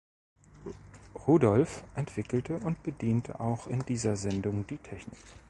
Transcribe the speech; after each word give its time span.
Rudolph 1.27 1.83
entwickelte 1.93 2.57
und 2.57 2.81
bediente 2.81 3.39
auch 3.39 3.67
in 3.67 3.81
dieser 3.85 4.15
Sendung 4.15 4.65
die 4.65 4.77
Technik. 4.77 5.19